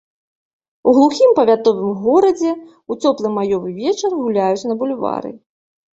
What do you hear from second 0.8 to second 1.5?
У глухім